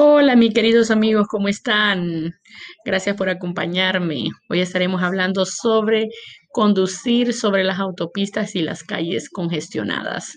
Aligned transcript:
Hola, 0.00 0.36
mis 0.36 0.54
queridos 0.54 0.92
amigos, 0.92 1.26
¿cómo 1.26 1.48
están? 1.48 2.32
Gracias 2.84 3.16
por 3.16 3.28
acompañarme. 3.28 4.28
Hoy 4.48 4.60
estaremos 4.60 5.02
hablando 5.02 5.44
sobre 5.44 6.10
conducir 6.52 7.34
sobre 7.34 7.64
las 7.64 7.80
autopistas 7.80 8.54
y 8.54 8.62
las 8.62 8.84
calles 8.84 9.28
congestionadas. 9.28 10.36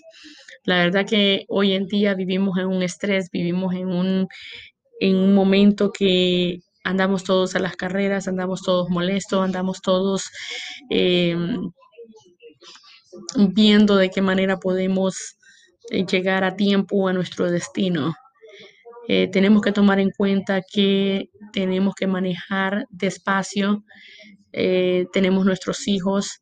La 0.63 0.77
verdad 0.77 1.05
que 1.05 1.45
hoy 1.47 1.73
en 1.73 1.85
día 1.85 2.15
vivimos 2.15 2.57
en 2.57 2.69
un 2.69 2.81
estrés, 2.81 3.29
vivimos 3.31 3.75
en 3.75 3.89
un, 3.89 4.27
en 4.99 5.15
un 5.17 5.35
momento 5.35 5.91
que 5.91 6.61
andamos 6.83 7.23
todos 7.23 7.53
a 7.53 7.59
las 7.59 7.75
carreras, 7.75 8.27
andamos 8.27 8.63
todos 8.63 8.89
molestos, 8.89 9.43
andamos 9.43 9.79
todos 9.83 10.23
eh, 10.89 11.35
viendo 13.37 13.95
de 13.95 14.09
qué 14.09 14.23
manera 14.23 14.57
podemos 14.57 15.37
eh, 15.91 16.03
llegar 16.03 16.43
a 16.43 16.55
tiempo 16.55 17.07
a 17.07 17.13
nuestro 17.13 17.51
destino. 17.51 18.15
Eh, 19.07 19.29
tenemos 19.31 19.61
que 19.61 19.71
tomar 19.71 19.99
en 19.99 20.11
cuenta 20.11 20.61
que 20.61 21.29
tenemos 21.53 21.95
que 21.95 22.07
manejar 22.07 22.85
despacio, 22.89 23.83
eh, 24.53 25.05
tenemos 25.11 25.45
nuestros 25.45 25.87
hijos, 25.87 26.39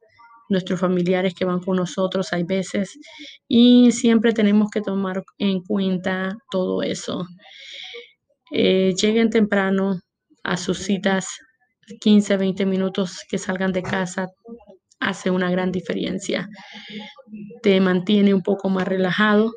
nuestros 0.49 0.79
familiares 0.79 1.33
que 1.33 1.45
van 1.45 1.59
con 1.61 1.77
nosotros, 1.77 2.33
hay 2.33 2.43
veces, 2.43 2.97
y 3.47 3.91
siempre 3.91 4.33
tenemos 4.33 4.69
que 4.71 4.81
tomar 4.81 5.23
en 5.37 5.61
cuenta 5.61 6.35
todo 6.51 6.81
eso. 6.81 7.25
Eh, 8.51 8.93
lleguen 8.99 9.29
temprano 9.29 9.99
a 10.43 10.57
sus 10.57 10.79
citas, 10.79 11.27
15, 12.01 12.37
20 12.37 12.65
minutos 12.65 13.19
que 13.29 13.37
salgan 13.37 13.71
de 13.71 13.83
casa, 13.83 14.27
hace 14.99 15.31
una 15.31 15.49
gran 15.51 15.71
diferencia. 15.71 16.49
Te 17.61 17.79
mantiene 17.79 18.33
un 18.33 18.41
poco 18.41 18.69
más 18.69 18.87
relajado 18.87 19.53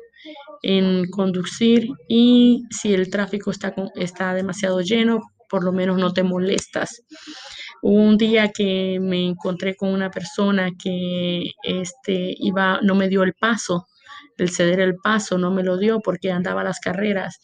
en 0.63 1.09
conducir 1.09 1.89
y 2.07 2.63
si 2.71 2.93
el 2.93 3.09
tráfico 3.09 3.51
está, 3.51 3.75
está 3.95 4.33
demasiado 4.33 4.81
lleno, 4.81 5.21
por 5.49 5.63
lo 5.63 5.73
menos 5.73 5.97
no 5.97 6.13
te 6.13 6.23
molestas. 6.23 7.03
Un 7.81 8.17
día 8.17 8.49
que 8.51 8.97
me 9.01 9.27
encontré 9.27 9.75
con 9.75 9.89
una 9.89 10.09
persona 10.09 10.71
que 10.81 11.51
este, 11.63 12.33
iba, 12.39 12.79
no 12.81 12.95
me 12.95 13.09
dio 13.09 13.23
el 13.23 13.33
paso, 13.33 13.87
el 14.37 14.49
ceder 14.49 14.79
el 14.79 14.95
paso, 14.95 15.37
no 15.37 15.51
me 15.51 15.63
lo 15.63 15.77
dio 15.77 15.99
porque 15.99 16.31
andaba 16.31 16.63
las 16.63 16.79
carreras. 16.79 17.39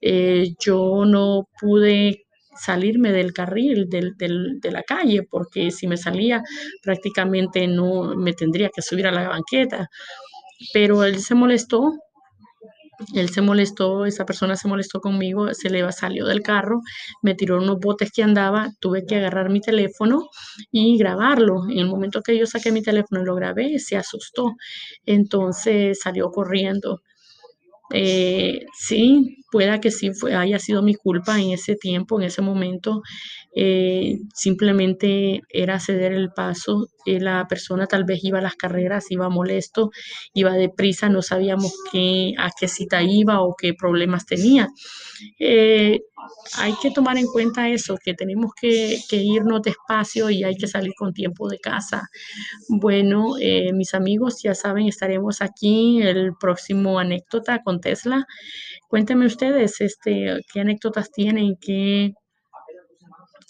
Eh, 0.00 0.54
yo 0.58 1.04
no 1.04 1.48
pude 1.60 2.24
salirme 2.56 3.12
del 3.12 3.32
carril 3.32 3.88
del, 3.88 4.16
del, 4.16 4.60
de 4.60 4.70
la 4.72 4.82
calle 4.82 5.22
porque 5.30 5.70
si 5.70 5.86
me 5.86 5.96
salía 5.96 6.42
prácticamente 6.82 7.66
no 7.66 8.14
me 8.14 8.34
tendría 8.34 8.68
que 8.68 8.82
subir 8.82 9.06
a 9.06 9.10
la 9.10 9.26
banqueta 9.26 9.88
pero 10.74 11.02
él 11.04 11.20
se 11.20 11.34
molestó 11.34 11.92
él 13.14 13.28
se 13.30 13.42
molestó, 13.42 14.06
esa 14.06 14.24
persona 14.26 14.56
se 14.56 14.68
molestó 14.68 15.00
conmigo, 15.00 15.52
se 15.54 15.70
le 15.70 15.90
salió 15.92 16.26
del 16.26 16.42
carro, 16.42 16.80
me 17.22 17.34
tiró 17.34 17.58
unos 17.58 17.78
botes 17.80 18.10
que 18.12 18.22
andaba, 18.22 18.70
tuve 18.80 19.04
que 19.06 19.16
agarrar 19.16 19.50
mi 19.50 19.60
teléfono 19.60 20.28
y 20.70 20.96
grabarlo. 20.98 21.64
En 21.70 21.78
el 21.78 21.86
momento 21.88 22.22
que 22.22 22.38
yo 22.38 22.46
saqué 22.46 22.72
mi 22.72 22.82
teléfono 22.82 23.22
y 23.22 23.24
lo 23.26 23.34
grabé, 23.34 23.78
se 23.78 23.96
asustó. 23.96 24.54
Entonces 25.06 26.00
salió 26.00 26.30
corriendo. 26.30 27.02
Eh, 27.92 28.66
sí, 28.78 29.41
pueda 29.52 29.80
que 29.80 29.90
sí 29.90 30.10
haya 30.34 30.58
sido 30.58 30.82
mi 30.82 30.94
culpa 30.94 31.38
en 31.38 31.50
ese 31.50 31.76
tiempo, 31.76 32.18
en 32.18 32.26
ese 32.26 32.40
momento. 32.40 33.02
Eh, 33.54 34.18
simplemente 34.34 35.42
era 35.50 35.78
ceder 35.78 36.12
el 36.12 36.30
paso. 36.32 36.88
Eh, 37.04 37.20
la 37.20 37.46
persona 37.48 37.86
tal 37.86 38.04
vez 38.04 38.24
iba 38.24 38.38
a 38.38 38.42
las 38.42 38.56
carreras, 38.56 39.10
iba 39.10 39.28
molesto, 39.28 39.90
iba 40.32 40.52
deprisa, 40.54 41.10
no 41.10 41.20
sabíamos 41.20 41.74
qué, 41.92 42.32
a 42.38 42.50
qué 42.58 42.66
cita 42.66 43.02
iba 43.02 43.42
o 43.42 43.54
qué 43.54 43.74
problemas 43.74 44.24
tenía. 44.24 44.68
Eh, 45.38 46.00
hay 46.56 46.72
que 46.80 46.90
tomar 46.90 47.18
en 47.18 47.26
cuenta 47.26 47.68
eso, 47.68 47.98
que 48.02 48.14
tenemos 48.14 48.52
que, 48.58 48.98
irnos 49.10 49.62
despacio 49.62 50.30
y 50.30 50.44
hay 50.44 50.56
que 50.56 50.66
salir 50.66 50.92
con 50.96 51.12
tiempo 51.12 51.48
de 51.48 51.58
casa. 51.58 52.08
Bueno, 52.68 53.34
mis 53.74 53.92
amigos, 53.94 54.40
ya 54.42 54.54
saben, 54.54 54.86
estaremos 54.86 55.42
aquí 55.42 56.00
el 56.00 56.32
próximo 56.40 56.98
anécdota 56.98 57.62
con 57.62 57.80
Tesla. 57.80 58.26
Cuéntenme 58.92 59.24
ustedes 59.24 59.80
este, 59.80 60.42
qué 60.52 60.60
anécdotas 60.60 61.10
tienen, 61.10 61.56
qué, 61.58 62.12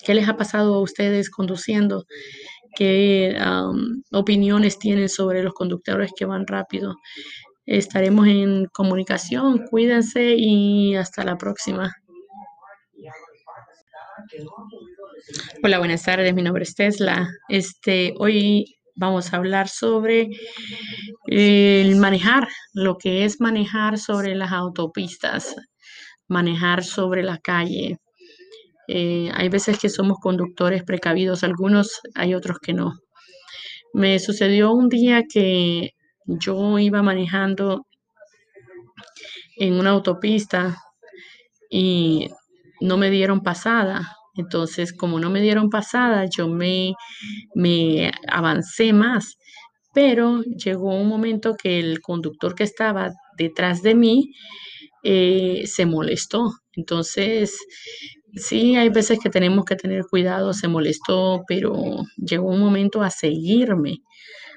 qué 0.04 0.14
les 0.14 0.28
ha 0.28 0.36
pasado 0.36 0.74
a 0.74 0.80
ustedes 0.80 1.30
conduciendo, 1.30 2.04
qué 2.76 3.36
opiniones 4.12 4.78
tienen 4.78 5.08
sobre 5.08 5.42
los 5.42 5.52
conductores 5.52 6.12
que 6.16 6.26
van 6.26 6.46
rápido. 6.46 6.94
Estaremos 7.66 8.28
en 8.28 8.66
comunicación, 8.66 9.66
cuídense 9.68 10.36
y 10.36 10.94
hasta 10.94 11.24
la 11.24 11.36
próxima. 11.36 11.92
Hola, 15.64 15.80
buenas 15.80 16.04
tardes. 16.04 16.32
Mi 16.34 16.42
nombre 16.42 16.62
es 16.62 16.76
Tesla. 16.76 17.28
Este, 17.48 18.14
hoy 18.16 18.76
vamos 18.94 19.32
a 19.32 19.36
hablar 19.36 19.68
sobre 19.68 20.30
el 21.26 21.96
manejar, 21.96 22.48
lo 22.72 22.98
que 22.98 23.24
es 23.24 23.40
manejar 23.40 23.98
sobre 23.98 24.34
las 24.34 24.52
autopistas, 24.52 25.56
manejar 26.28 26.84
sobre 26.84 27.22
la 27.22 27.38
calle. 27.38 27.98
Eh, 28.88 29.30
hay 29.34 29.48
veces 29.48 29.78
que 29.78 29.88
somos 29.88 30.18
conductores 30.20 30.82
precavidos, 30.84 31.44
algunos, 31.44 32.00
hay 32.14 32.34
otros 32.34 32.58
que 32.58 32.72
no. 32.74 32.94
Me 33.94 34.18
sucedió 34.18 34.72
un 34.72 34.88
día 34.88 35.22
que 35.28 35.90
yo 36.26 36.78
iba 36.78 37.02
manejando 37.02 37.86
en 39.56 39.74
una 39.74 39.90
autopista 39.90 40.76
y 41.70 42.28
no 42.80 42.96
me 42.96 43.10
dieron 43.10 43.42
pasada. 43.42 44.16
Entonces, 44.34 44.92
como 44.92 45.20
no 45.20 45.30
me 45.30 45.42
dieron 45.42 45.70
pasada, 45.70 46.26
yo 46.26 46.48
me, 46.48 46.94
me 47.54 48.12
avancé 48.28 48.92
más. 48.92 49.36
Pero 49.94 50.42
llegó 50.42 50.94
un 50.94 51.08
momento 51.08 51.54
que 51.54 51.78
el 51.78 52.00
conductor 52.00 52.54
que 52.54 52.64
estaba 52.64 53.10
detrás 53.36 53.82
de 53.82 53.94
mí 53.94 54.32
eh, 55.04 55.64
se 55.66 55.86
molestó. 55.86 56.52
Entonces, 56.74 57.58
sí, 58.34 58.76
hay 58.76 58.88
veces 58.88 59.18
que 59.22 59.30
tenemos 59.30 59.64
que 59.64 59.76
tener 59.76 60.04
cuidado, 60.10 60.54
se 60.54 60.68
molestó, 60.68 61.42
pero 61.46 61.74
llegó 62.16 62.48
un 62.48 62.60
momento 62.60 63.02
a 63.02 63.10
seguirme 63.10 64.02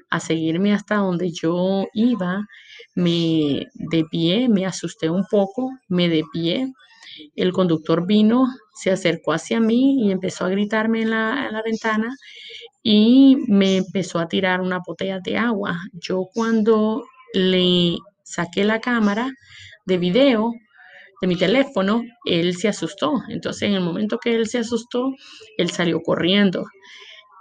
a 0.10 0.20
seguirme 0.20 0.74
hasta 0.74 0.96
donde 0.98 1.32
yo 1.32 1.88
iba. 1.94 2.46
Me 2.96 3.68
de 3.74 4.06
pie, 4.10 4.48
me 4.50 4.66
asusté 4.66 5.10
un 5.10 5.26
poco, 5.30 5.72
me 5.90 6.08
de 6.10 6.24
pie. 6.32 6.72
El 7.36 7.52
conductor 7.54 8.06
vino, 8.06 8.46
se 8.76 8.92
acercó 8.92 9.34
hacia 9.34 9.60
mí 9.60 10.06
y 10.06 10.12
empezó 10.12 10.46
a 10.46 10.50
gritarme 10.50 11.02
en 11.02 11.12
la, 11.12 11.50
la 11.52 11.62
ventana 11.64 12.16
y 12.84 13.38
me 13.48 13.78
empezó 13.78 14.20
a 14.20 14.28
tirar 14.28 14.62
una 14.62 14.80
botella 14.86 15.20
de 15.20 15.38
agua. 15.38 15.80
Yo 15.94 16.28
cuando 16.34 17.04
le 17.34 17.98
saqué 18.24 18.64
la 18.64 18.82
cámara 18.82 19.32
de 19.86 19.98
video 19.98 20.54
de 21.22 21.28
mi 21.28 21.38
teléfono, 21.38 22.04
él 22.26 22.56
se 22.56 22.68
asustó. 22.68 23.24
Entonces, 23.30 23.64
en 23.64 23.76
el 23.76 23.82
momento 23.82 24.20
que 24.20 24.36
él 24.36 24.48
se 24.48 24.60
asustó, 24.60 25.14
él 25.58 25.70
salió 25.72 26.02
corriendo. 26.02 26.66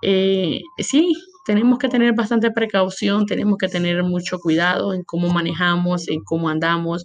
Eh, 0.03 0.61
sí, 0.79 1.15
tenemos 1.45 1.79
que 1.79 1.89
tener 1.89 2.15
bastante 2.15 2.51
precaución, 2.51 3.27
tenemos 3.27 3.59
que 3.59 3.69
tener 3.69 4.03
mucho 4.03 4.39
cuidado 4.39 4.95
en 4.95 5.03
cómo 5.03 5.29
manejamos, 5.29 6.09
en 6.09 6.23
cómo 6.23 6.49
andamos. 6.49 7.05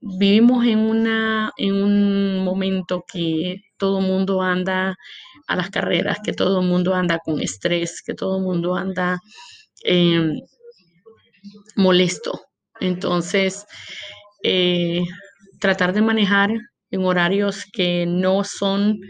Vivimos 0.00 0.64
en, 0.64 0.78
una, 0.78 1.52
en 1.58 1.74
un 1.74 2.44
momento 2.44 3.04
que 3.10 3.62
todo 3.76 4.00
el 4.00 4.06
mundo 4.06 4.40
anda 4.42 4.96
a 5.46 5.56
las 5.56 5.70
carreras, 5.70 6.18
que 6.24 6.32
todo 6.32 6.60
el 6.60 6.66
mundo 6.66 6.94
anda 6.94 7.18
con 7.18 7.40
estrés, 7.40 8.02
que 8.02 8.14
todo 8.14 8.38
el 8.38 8.44
mundo 8.44 8.76
anda 8.76 9.20
em, 9.84 10.38
molesto. 11.76 12.40
Entonces, 12.80 13.66
eh, 14.42 15.02
tratar 15.60 15.92
de 15.92 16.02
manejar 16.02 16.50
en 16.90 17.04
horarios 17.04 17.64
que 17.72 18.06
no 18.06 18.44
son 18.44 19.00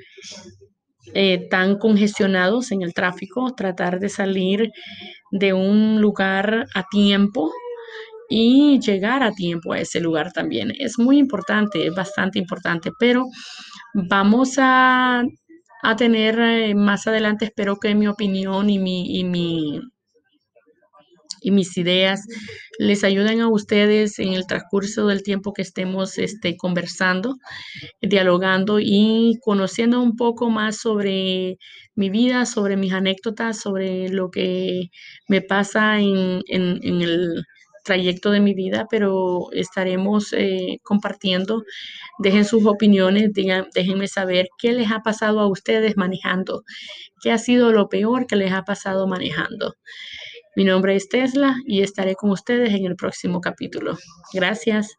eh, 1.14 1.48
tan 1.48 1.78
congestionados 1.78 2.72
en 2.72 2.82
el 2.82 2.94
tráfico, 2.94 3.54
tratar 3.54 4.00
de 4.00 4.08
salir 4.08 4.70
de 5.32 5.52
un 5.52 6.00
lugar 6.00 6.66
a 6.74 6.84
tiempo 6.90 7.50
y 8.30 8.80
llegar 8.80 9.22
a 9.22 9.32
tiempo 9.32 9.72
a 9.72 9.80
ese 9.80 10.00
lugar 10.00 10.32
también. 10.32 10.72
Es 10.78 10.98
muy 10.98 11.18
importante, 11.18 11.86
es 11.86 11.94
bastante 11.94 12.38
importante, 12.38 12.90
pero 12.98 13.26
vamos 13.94 14.54
a, 14.58 15.24
a 15.82 15.96
tener 15.96 16.38
eh, 16.40 16.74
más 16.74 17.06
adelante, 17.06 17.46
espero 17.46 17.76
que 17.76 17.94
mi 17.94 18.06
opinión 18.06 18.70
y 18.70 18.78
mi, 18.78 19.18
y 19.18 19.24
mi 19.24 19.80
y 21.42 21.50
mis 21.50 21.76
ideas 21.76 22.26
les 22.78 23.04
ayuden 23.04 23.40
a 23.40 23.48
ustedes 23.48 24.18
en 24.18 24.34
el 24.34 24.46
transcurso 24.46 25.06
del 25.06 25.22
tiempo 25.22 25.52
que 25.52 25.62
estemos 25.62 26.18
este, 26.18 26.56
conversando, 26.56 27.36
dialogando 28.00 28.78
y 28.80 29.38
conociendo 29.42 30.00
un 30.02 30.16
poco 30.16 30.50
más 30.50 30.76
sobre 30.76 31.56
mi 31.94 32.10
vida, 32.10 32.46
sobre 32.46 32.76
mis 32.76 32.92
anécdotas, 32.92 33.58
sobre 33.60 34.08
lo 34.08 34.30
que 34.30 34.90
me 35.28 35.42
pasa 35.42 35.98
en, 35.98 36.40
en, 36.46 37.02
el 37.02 37.44
trayecto 37.84 38.30
de 38.30 38.40
mi 38.40 38.54
vida, 38.54 38.86
pero 38.90 39.48
estaremos 39.52 40.32
eh, 40.32 40.78
compartiendo. 40.82 41.64
Dejen 42.18 42.44
sus 42.44 42.66
opiniones, 42.66 43.32
digan, 43.32 43.66
déjenme 43.74 44.08
saber 44.08 44.48
qué 44.58 44.72
les 44.72 44.90
ha 44.90 45.00
pasado 45.00 45.40
a 45.40 45.48
ustedes 45.48 45.96
manejando, 45.96 46.62
qué 47.22 47.32
ha 47.32 47.38
sido 47.38 47.72
lo 47.72 47.88
peor 47.88 48.26
que 48.26 48.36
les 48.36 48.52
ha 48.52 48.62
pasado 48.62 49.06
manejando. 49.06 49.74
Mi 50.56 50.64
nombre 50.64 50.96
es 50.96 51.08
Tesla 51.08 51.56
y 51.64 51.82
estaré 51.82 52.14
con 52.16 52.30
ustedes 52.30 52.74
en 52.74 52.84
el 52.84 52.96
próximo 52.96 53.40
capítulo. 53.40 53.96
Gracias. 54.32 54.98